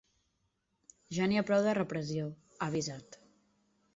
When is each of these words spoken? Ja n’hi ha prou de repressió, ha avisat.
Ja 1.17 1.27
n’hi 1.33 1.37
ha 1.41 1.43
prou 1.51 1.67
de 1.69 1.77
repressió, 1.79 2.25
ha 2.57 2.61
avisat. 2.71 3.21